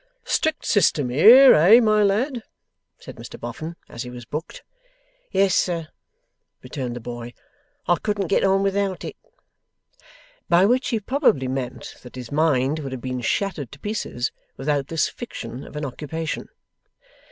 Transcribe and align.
'Strict 0.23 0.65
system 0.65 1.11
here; 1.11 1.53
eh, 1.53 1.79
my 1.79 2.01
lad?' 2.01 2.41
said 2.97 3.17
Mr 3.17 3.39
Boffin, 3.39 3.75
as 3.87 4.01
he 4.01 4.09
was 4.09 4.25
booked. 4.25 4.63
'Yes, 5.29 5.53
sir,' 5.53 5.89
returned 6.63 6.95
the 6.95 6.99
boy. 6.99 7.35
'I 7.87 7.97
couldn't 7.97 8.25
get 8.25 8.43
on 8.43 8.63
without 8.63 9.05
it.' 9.05 9.15
By 10.49 10.65
which 10.65 10.87
he 10.87 10.99
probably 10.99 11.47
meant 11.47 11.97
that 12.01 12.15
his 12.15 12.31
mind 12.31 12.79
would 12.79 12.93
have 12.93 12.99
been 13.01 13.21
shattered 13.21 13.71
to 13.73 13.79
pieces 13.79 14.31
without 14.57 14.87
this 14.87 15.07
fiction 15.07 15.63
of 15.67 15.75
an 15.75 15.85
occupation. 15.85 16.49